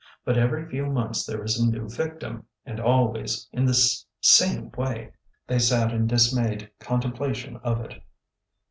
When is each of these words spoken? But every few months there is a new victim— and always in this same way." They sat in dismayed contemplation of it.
But 0.25 0.35
every 0.35 0.67
few 0.67 0.87
months 0.87 1.27
there 1.27 1.43
is 1.43 1.59
a 1.59 1.69
new 1.69 1.87
victim— 1.87 2.45
and 2.65 2.79
always 2.79 3.47
in 3.51 3.65
this 3.65 4.03
same 4.19 4.71
way." 4.71 5.11
They 5.45 5.59
sat 5.59 5.91
in 5.93 6.07
dismayed 6.07 6.71
contemplation 6.79 7.57
of 7.57 7.81
it. 7.81 8.01